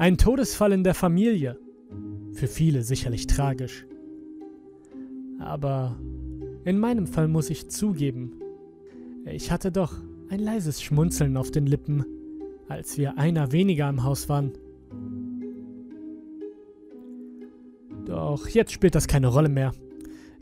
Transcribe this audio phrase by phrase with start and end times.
[0.00, 1.58] Ein Todesfall in der Familie.
[2.32, 3.84] Für viele sicherlich tragisch.
[5.38, 6.00] Aber
[6.64, 8.32] in meinem Fall muss ich zugeben,
[9.26, 9.92] ich hatte doch
[10.30, 12.06] ein leises Schmunzeln auf den Lippen,
[12.66, 14.52] als wir einer weniger im Haus waren.
[18.06, 19.72] Doch jetzt spielt das keine Rolle mehr.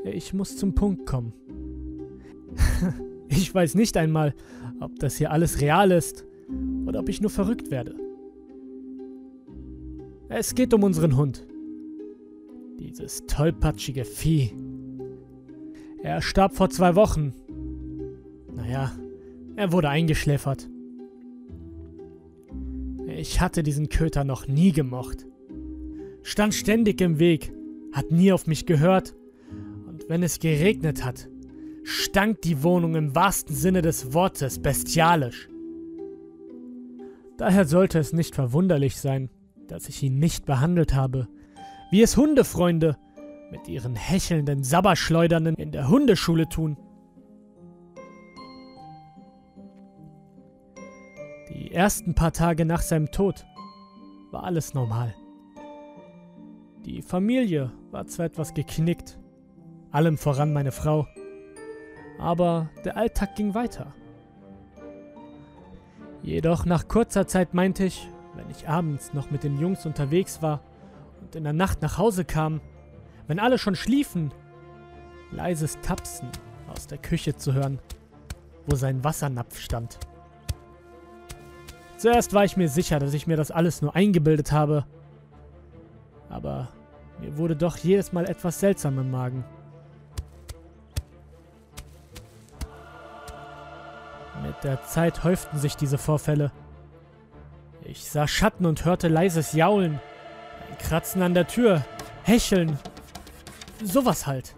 [0.05, 1.33] Ich muss zum Punkt kommen.
[3.29, 4.35] ich weiß nicht einmal,
[4.81, 6.25] ob das hier alles real ist
[6.87, 7.95] oder ob ich nur verrückt werde.
[10.29, 11.47] Es geht um unseren Hund.
[12.79, 14.53] Dieses tollpatschige Vieh.
[16.03, 17.35] Er starb vor zwei Wochen.
[18.55, 18.93] Naja,
[19.57, 20.69] er wurde eingeschläfert.
[23.07, 25.27] Ich hatte diesen Köter noch nie gemocht.
[26.29, 27.55] Stand ständig im Weg,
[27.91, 29.15] hat nie auf mich gehört.
[29.87, 31.27] Und wenn es geregnet hat,
[31.85, 35.49] stank die Wohnung im wahrsten Sinne des Wortes bestialisch.
[37.39, 39.31] Daher sollte es nicht verwunderlich sein,
[39.69, 41.29] dass ich ihn nicht behandelt habe,
[41.91, 42.99] wie es Hundefreunde
[43.51, 46.77] mit ihren hechelnden Sabberschleudernden in der Hundeschule tun.
[51.49, 53.47] Die ersten paar Tage nach seinem Tod
[54.31, 55.15] war alles normal.
[56.85, 59.19] Die Familie war zwar etwas geknickt,
[59.91, 61.07] allem voran meine Frau,
[62.19, 63.93] aber der Alltag ging weiter.
[66.23, 70.61] Jedoch nach kurzer Zeit meinte ich, wenn ich abends noch mit den Jungs unterwegs war
[71.21, 72.61] und in der Nacht nach Hause kam,
[73.27, 74.33] wenn alle schon schliefen,
[75.31, 76.29] leises Tapsen
[76.69, 77.81] aus der Küche zu hören,
[78.67, 79.99] wo sein Wassernapf stand.
[81.97, 84.87] Zuerst war ich mir sicher, dass ich mir das alles nur eingebildet habe,
[86.29, 86.69] aber
[87.21, 89.45] mir wurde doch jedes Mal etwas seltsam im Magen.
[94.43, 96.53] Mit der Zeit häuften sich diese Vorfälle.
[97.83, 100.01] Ich sah Schatten und hörte leises Jaulen.
[100.71, 101.85] Ein Kratzen an der Tür.
[102.23, 102.79] Hecheln.
[103.83, 104.55] Sowas halt.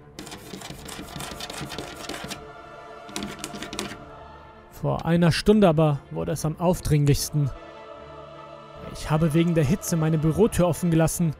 [4.72, 7.50] Vor einer Stunde aber wurde es am aufdringlichsten.
[8.94, 11.34] Ich habe wegen der Hitze meine Bürotür offen gelassen.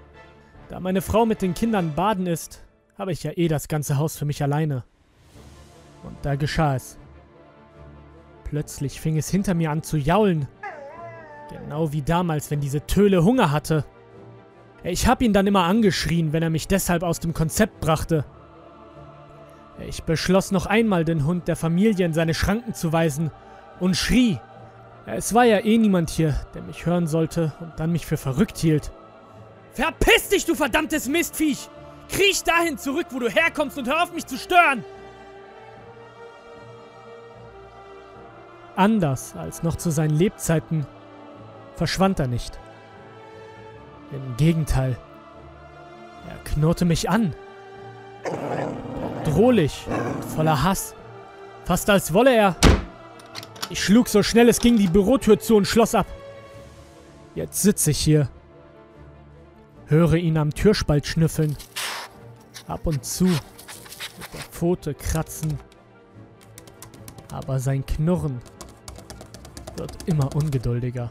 [0.71, 2.63] Da meine Frau mit den Kindern baden ist,
[2.97, 4.85] habe ich ja eh das ganze Haus für mich alleine.
[6.05, 6.97] Und da geschah es.
[8.45, 10.47] Plötzlich fing es hinter mir an zu jaulen.
[11.51, 13.85] Genau wie damals, wenn diese Töle Hunger hatte.
[14.85, 18.25] Ich hab ihn dann immer angeschrien, wenn er mich deshalb aus dem Konzept brachte.
[19.81, 23.33] Ich beschloss noch einmal, den Hund der Familie in seine Schranken zu weisen
[23.81, 24.39] und schrie.
[25.05, 28.59] Es war ja eh niemand hier, der mich hören sollte und dann mich für verrückt
[28.59, 28.93] hielt.
[29.73, 31.69] Verpiss dich, du verdammtes Mistviech!
[32.09, 34.85] Kriech dahin zurück, wo du herkommst und hör auf mich zu stören!
[38.77, 40.87] Anders als noch zu seinen Lebzeiten
[41.77, 42.59] verschwand er nicht.
[44.11, 44.97] Im Gegenteil.
[46.29, 47.35] Er knurrte mich an.
[49.25, 50.95] Drohlich und voller Hass.
[51.65, 52.57] Fast als wolle er.
[53.69, 56.07] Ich schlug so schnell es ging die Bürotür zu und schloss ab.
[57.35, 58.29] Jetzt sitze ich hier.
[59.91, 61.57] Höre ihn am Türspalt schnüffeln.
[62.69, 63.41] Ab und zu mit
[64.33, 65.59] der Pfote kratzen.
[67.33, 68.41] Aber sein Knurren
[69.77, 71.11] wird immer ungeduldiger.